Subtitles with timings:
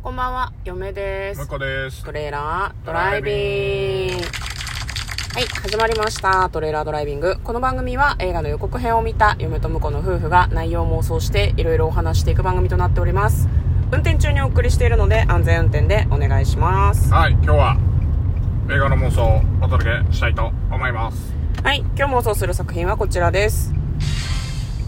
[0.00, 1.46] こんばんは、嫁です向。
[1.48, 2.04] こうです。
[2.04, 4.24] トレーラードライビング。
[5.34, 6.48] はい、始まりました。
[6.50, 7.40] トレーラードライビング。
[7.42, 13.48] この番組は映画の予告編を見た嫁と婿の夫婦が内容を妄想していろいろお話していく番組となっております。
[13.90, 17.12] 運転中にお送りしているので安全運転でお願いします。
[17.12, 17.76] はい、今日は
[18.70, 21.34] 映画の妄想をお届けしたいと思います。
[21.64, 23.74] はい、今日妄想する作品はこちらです。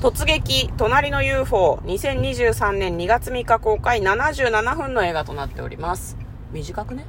[0.00, 6.16] 突撃、隣の UFO、2023年2月3日公開77分の映画となっております。
[6.52, 7.04] 短くね？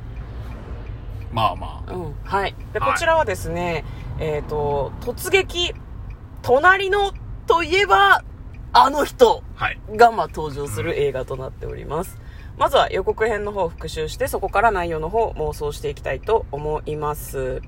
[1.31, 1.93] まあまあ。
[1.93, 2.15] うん。
[2.25, 2.55] はい。
[2.73, 3.85] で、はいこちらはですね、
[4.19, 5.73] えっ、と、突撃、
[6.41, 7.13] 隣の
[7.47, 8.25] といえば、
[8.73, 9.79] あの人はい。
[9.95, 12.19] が、まあ、登場する映画となっております。
[12.57, 17.61] まずは予告編の方を復習して、そこから内容の方を妄想していきたいと思います。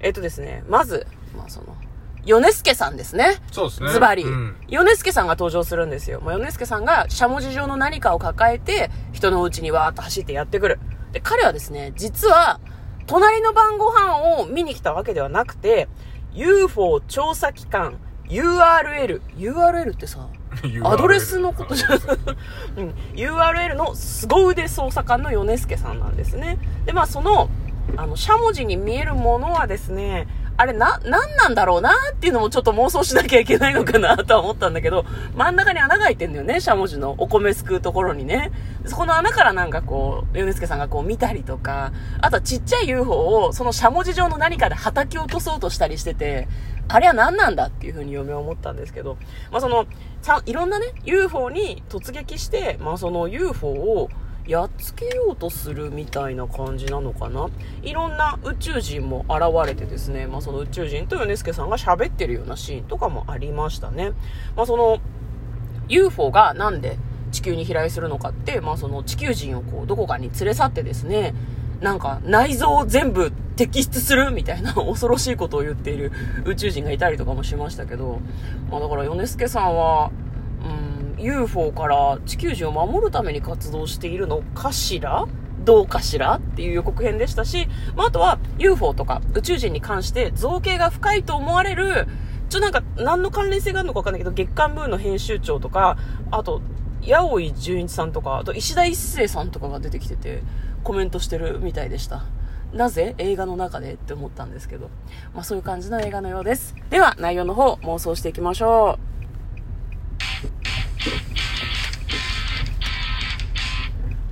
[0.00, 1.76] えっ、とですね、まず、まあ、その、
[2.26, 3.36] 米助さんですね。
[3.52, 3.90] そうですね。
[3.90, 4.56] ズバリ、うん。
[4.68, 6.20] 米助さんが登場するんですよ。
[6.20, 10.78] まあ、米助さんがしゃもじ状の何かを抱えて、人の家にわーっと走ってやってくる。
[11.12, 12.60] で、彼はですね、実は、
[13.06, 15.88] 隣の晩ご飯を見に来たわけではなくて、
[16.34, 19.20] UFO 調査機関 URL。
[19.36, 20.28] URL ってさ、
[20.84, 21.88] アドレスのことじゃ、
[22.76, 26.58] うん、URL の凄腕捜査官の米助さんなんですね。
[26.84, 27.48] で、まあその、
[27.96, 30.26] あの、しゃもじに見えるものはですね、
[30.58, 35.04] あれな、なんなんだろうなっていうのもちょっと妄想しなきゃいけないのかなとは思ったんだけど、
[35.34, 38.50] 真ん中に穴が開いてんだよね、しゃもじのお米すくうところにね。
[38.86, 46.48] そこの穴からなんかこう、米助さんがこう見たりとか、あとはちっちゃい UFO をそのしゃもじ状の何かで叩き落とそうとしたりしてて、
[46.88, 49.18] あれは何なんだっていうふうに嫁は思ったんですけど、
[49.50, 49.86] まあその、
[50.46, 54.08] いろんなね、UFO に突撃して、まあその UFO を
[54.46, 57.48] やっつけようとするみたいな感じなのかな。
[57.82, 64.12] いろんな宇宙人も現れてですね、まあその宇宙人と米助さんが喋ってるようなシーンとかもありましたね。
[64.56, 65.00] まあその、
[65.88, 66.98] UFO がなんで
[67.32, 71.34] 地球に飛来するのかって、まあその地球人をこうどこかに連れ去ってですね、
[71.80, 76.12] なんか内臓を全部摘出するみたいな 恐ろしいことを言っている
[76.44, 78.20] 宇宙人がいたりとかもしましたけど、
[78.70, 80.10] まあだから米助さんは、
[81.18, 85.26] UFO から地球人を守るために活動しているのかしら？
[85.64, 86.34] どうかしら？
[86.34, 92.06] っていう予告編でしたし、まあ、あとは UFO とか宇宙人に関して造形が深いと思われる、
[92.48, 95.96] ちょ、なんか何の関連性があるのかわかんないけど、月刊ムーの編集長とか、
[96.30, 96.60] あと、
[97.02, 100.42] 八尾純一さんとか、あと石田一生さんとかが出てきてて、
[100.84, 102.24] コメントしてるみたいでした。
[102.72, 103.14] なぜ？
[103.18, 104.90] 映画の中でって思ったんですけど。
[105.34, 106.74] まあそういう感じの映画のようです。
[106.90, 109.05] では内容の方妄想していきましょう。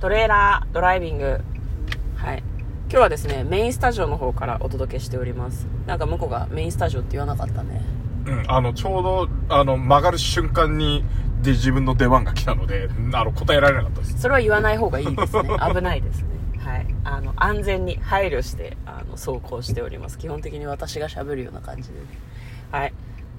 [0.05, 1.41] トレーラードライビング。
[2.15, 2.43] はい。
[2.89, 5.65] 今日はですね、メインスタジオの方からお届けしております。
[5.87, 7.81] なんか向こうがメインスタジオって言わなかったね。
[8.27, 8.43] うん。
[8.47, 11.03] あの、ちょうど、あの、曲がる瞬間に、
[11.41, 14.19] で、自分の出番が来たので、あの、答えられなかったです。
[14.19, 15.49] それは言わない方がいいですね。
[15.73, 16.27] 危ないですね。
[16.63, 16.85] はい。
[17.03, 20.19] あの、安全に配慮して、あの、走行しております。
[20.19, 22.05] 基本的に私が喋るような感じでね。
[22.69, 22.93] はい。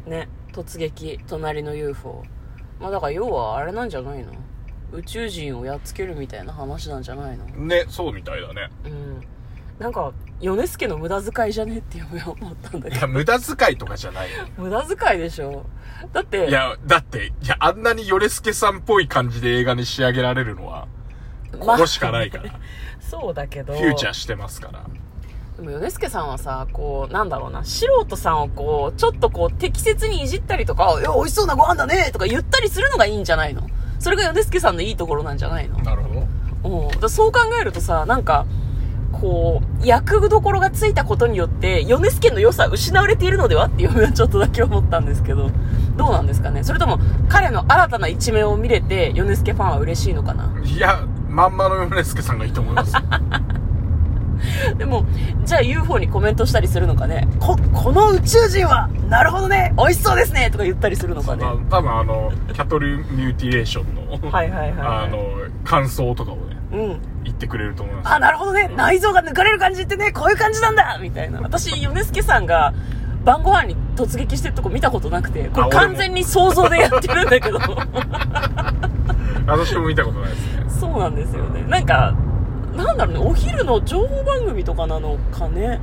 [0.04, 2.24] ね、突撃、隣の UFO。
[2.80, 4.32] まあだから要はあれなんじゃないの？
[4.92, 7.44] 宇宙人をやっつけるみたいな話なんじゃないの？
[7.46, 8.70] ね、そうみたいだね。
[8.84, 9.22] うん。
[9.78, 12.96] なんか、米助の無駄遣いじゃねって思ったんだけど。
[12.96, 14.46] いや、無駄遣いとかじゃないよ。
[14.56, 15.66] 無駄遣いでしょ
[16.12, 20.88] だって、いや、だって、いや、あんなにヨレスケさんっぽい感じで映画に仕上げられるのは、
[21.58, 22.44] ここしかないから。
[23.00, 23.74] そうだけど。
[23.74, 24.84] フューチャーしてますから。
[25.56, 33.66] でも、米助さんはさ、こう、なんだろうな、素人さんをこう、ちょっとこう、適切にいじったりとか、いや、美味しそうなご飯だねとか言ったりするのがいいんじゃないの？
[33.98, 35.78] それが米助さんのいいところなんじゃないの？
[35.80, 36.26] なるほ
[36.68, 36.86] ど。
[36.90, 37.00] うん。
[37.00, 38.46] だそう考えるとさ、なんか、
[39.12, 45.50] こう、役どころがついたことによって、米助の良さ失われているのではっていうのは ちょっとだけ思ったんですけど、
[45.96, 46.62] どうなんですかね？
[46.64, 46.98] それとも、
[47.28, 50.50] 彼の新たな一面を見れて、米助ファンは嬉しいのかな？
[50.64, 52.92] いや、まんまのヨレスケさんがいいと思います。
[54.78, 55.04] でも、
[55.44, 57.28] じゃあ UFO にコメントしたりするのかね？
[57.38, 61.44] こ、この宇宙人は、なるほどね、美味しそうですねとか言ったりするのかね？
[61.44, 65.18] まあ多分あの、キャトルミューティレーションの、はいはいはいはいあの、
[65.64, 67.00] 感想とかをね、うん。
[67.24, 68.14] 言ってくれると思います。
[68.14, 68.70] あ、なるほどね。
[68.76, 71.40] 内臓が抜かれる感じってね、こういう感じなんだみたいな。
[71.40, 72.72] 私、米助さんが
[73.24, 77.58] 晩ご飯に突撃してるとこ見たことなくて、これ完全に想像でやってるんだけど。
[79.46, 80.64] 私も見たことないですね。
[80.80, 81.64] そうなんですよね。
[81.68, 82.14] なんか、
[82.76, 85.80] なんだろうね、お昼の情報番組とかなのかね。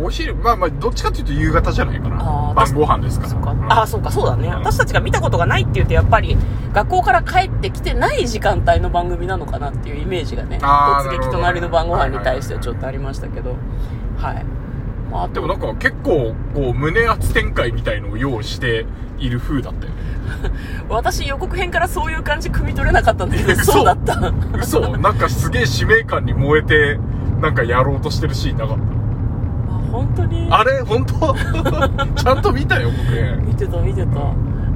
[0.00, 2.52] お昼、まあまあ、どっちかっていうと夕方じゃないかな。
[2.54, 3.30] 晩ご飯ですから。
[3.30, 3.52] そうか。
[3.52, 4.48] うんあ、そうか、そうだね。
[4.48, 6.36] うん私たちが見たことがないって言うと、やっぱり、
[6.72, 13.54] 学校から帰ってきてない時間帯の番組なのかなっていうイメージがね、突撃隣の晩ご飯に対してはちょっとありましたけど、
[14.18, 14.44] はい。
[15.14, 18.84] まあ、でもなんか結構こう胸圧展開みたいのを用意して
[19.18, 19.98] いる風だったよね。
[20.90, 24.32] 私予告編からそういう感じ汲み取れなかったんだけど嘘そうだった。
[24.58, 26.98] 嘘なんかすげえ使命感に燃えて
[27.40, 30.48] なんかやろうとしてるシーンなかっあ本当に？
[30.48, 30.80] たあれ？
[30.82, 31.14] 本当？
[32.20, 33.36] ちゃんと見たよ僕ね。
[33.46, 34.18] 見てた見てた。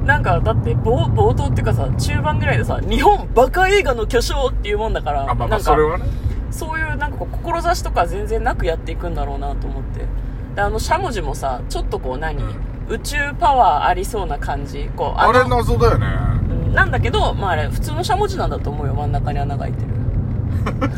[0.05, 6.05] なんかだって冒冒頭っていうかさ中盤ぐらいでさ日本バカ映画の巨匠っていうもんだからあまあまあそれはね。
[6.49, 10.05] そういうなんかこう志とか全然なくやっていくんだろうなと思って
[10.55, 12.55] であのしゃもじもさちょっとこう何、うん
[12.89, 14.89] 宇宙パワーありそうな感じ。
[14.95, 16.07] こうあれの謎だよね。
[16.49, 18.95] うんなんだけど、まあ、あれ普通のしゃもじなんだと思うよ。
[18.95, 19.91] 真ん中に穴が開いてる。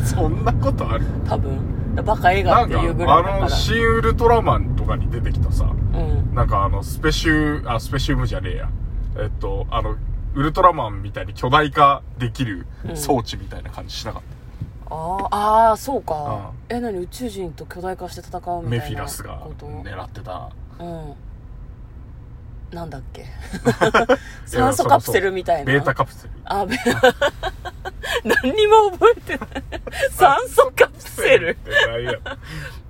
[0.06, 1.04] そんなことある？
[1.28, 1.58] 多分。
[2.02, 5.66] バカ映画っていうぐらいだあのから新ウルトラマンとかに出てきたさ。
[5.66, 6.34] うん。
[6.34, 8.68] なんかあのスペシュあスペシウムじゃねえや。
[9.18, 9.96] えっとあの
[10.34, 14.31] ウルトラマンみたいに巨大化できる装置みたいな感じしなかった、
[14.92, 15.28] あー
[15.70, 16.14] あーそうか。
[16.16, 20.50] あえ何宇宙人と巨大化して戦うみたいなメフィラスが狙ってた。
[20.78, 21.14] うん。
[22.72, 23.26] なんだっけ？
[24.46, 25.72] 酸素カプセルみたいな？
[25.72, 26.30] ベータカプセル。
[26.44, 26.76] あべ
[28.24, 29.48] 何にも覚えてない。
[30.12, 31.56] 酸素カプセル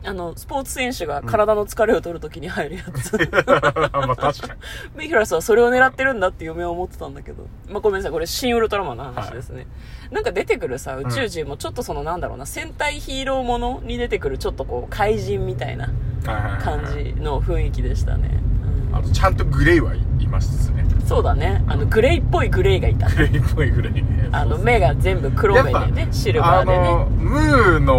[0.04, 3.12] あのスポーツ選手が体の疲れを取るときに入るやつ、
[3.42, 4.60] まあ確かに
[4.96, 7.46] メフィラスはそれを狙ってるんだって嫁は思ってたんだけど。
[7.68, 8.12] まあ、ごめんなさい。
[8.12, 9.66] これ、新ウルトラマンの話ですね。
[10.10, 15.86] なんか出てくるさ、宇宙人もちょっとその、なんだろうな、戦隊ヒーローものに出てくる、ちょっとこう、怪人みたいな
[16.26, 18.30] はいはいはい感じの雰囲気でしたね。
[18.46, 18.52] うん
[18.92, 21.62] あとちゃんとグレイはいいますねそうだね。
[21.66, 23.14] あの、グレイっぽいグレイがいたね。
[23.16, 27.16] グレイっぽいグレイねあの、目が全部黒目でね、シルバーであのね。
[27.18, 27.91] ムーの、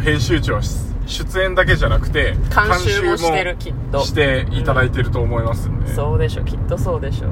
[0.00, 0.60] 編集長は
[1.06, 4.00] 出演だけじゃなくて監修もしてる、監きっと。
[4.00, 7.28] していただいてると思いますんで、そうでしょ、きっとそうでしょ。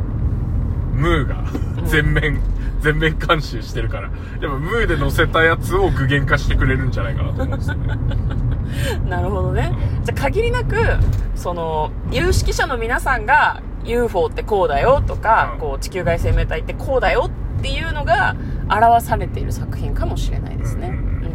[0.92, 1.44] ムーが
[1.86, 2.40] 全面、
[2.80, 4.10] 全面監修してるからやっ
[4.40, 7.98] ぱムーで載せたやつを具現化してくれるんじゃないかなと思うんですよね
[9.08, 9.72] なるほどね。
[10.04, 10.76] じゃあ限りなく、
[11.34, 18.36] その、有識者の皆さんが UFO ってこうだよとか、うんこう地球外生命体ってこうだよっていうのが
[18.68, 20.88] 表されている作品かもしれないですね。
[20.88, 21.27] ううんん。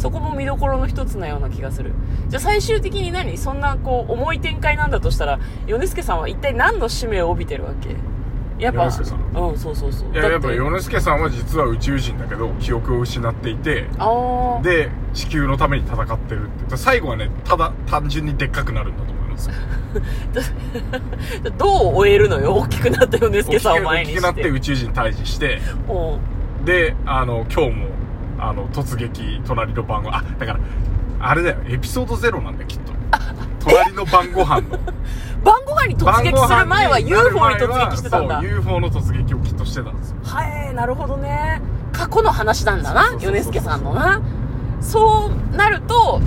[0.00, 1.92] そこも見どころの一つなような気がする。
[2.28, 3.36] じゃあ最終的に何？
[3.36, 7.94] そんなこう重い展開なんだとしたら、米助さんは一体何の使命を帯びてるわけ？
[8.58, 9.04] やっぱ、うん、そう
[9.76, 10.12] そうそう。
[10.12, 13.86] いややっぱ米助さんは実は宇宙人だけど記憶を失っていて
[14.62, 16.76] で地球のために戦ってるって。
[16.78, 19.48] 最後はねただ単純にでっかくなるんだと思います。
[19.50, 19.54] よ
[21.58, 22.54] どう終えるのよ？
[22.54, 24.56] 大きくなった米助さんを前大きくなってにして。
[24.56, 25.60] 宇宙人退治して。
[25.88, 26.62] う。
[26.62, 27.86] んであの今日も
[28.40, 30.60] あの突撃隣の晩ごあだから
[31.20, 31.58] あれだよ。
[31.68, 32.92] エピソードゼロなんだよきっと。
[33.60, 34.78] 隣の晩ご飯の。
[35.44, 38.40] 晩ご飯に突撃する前は UFO に突撃してたんだ。
[38.40, 40.16] そう UFO の突撃をきっとしてたんですよ。
[40.24, 41.60] はいなるほどね。
[41.92, 44.20] 過去の話なんだな米助さんのな。
[44.80, 46.20] そうなると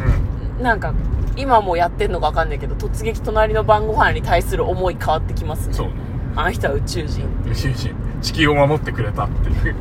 [0.60, 0.94] うなんか
[1.36, 5.71] 今もやってんのか分かんないけど突撃隣の晩ご飯に対する思い変わってきますね。
[5.71, 5.94] んそうね。
[6.36, 7.95] あの人は宇宙人宇宙人。
[8.21, 9.75] 地球を守ってくれたっていう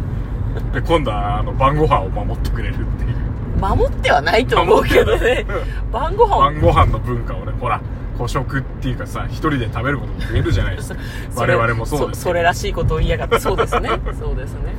[0.73, 3.13] で今度はあの晩ご飯を守ってくれるっていう。
[3.61, 5.47] 守ってはないと思うけどね。
[5.93, 6.37] 晩ご飯。
[6.37, 7.81] を晩ご飯の文化をねほら
[8.19, 11.01] 孤食っていうかさ一人で食べることも増えるじゃないですか。
[11.37, 13.39] 我々もそうですそそれらしいことを言いやがって。
[13.39, 13.89] そうですね。
[14.19, 14.73] そうですね、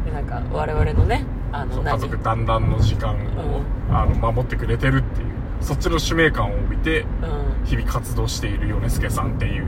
[0.00, 3.16] うん、でなんか我々のねあの家族団らんの時間を、
[3.90, 5.28] あの守ってくれてるっていう。
[5.60, 7.04] そっちの使命感を帯びてう
[7.64, 7.66] ん。
[7.66, 9.66] 日々活動している米助さんっていう。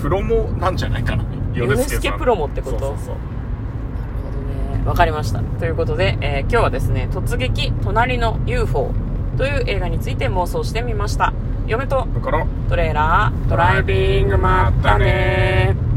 [0.00, 1.24] プロもなんじゃないかな。
[1.54, 2.78] 米助プロモってこと？
[2.78, 3.16] そうそうそう
[4.84, 5.40] わかりました。
[5.40, 8.92] ということで、えー今日はですね、突撃、隣の UFO
[9.36, 11.32] という映画について妄想してみました。
[11.66, 12.08] 嫁と
[12.68, 15.89] トレーラー、ドライビング、まったねー。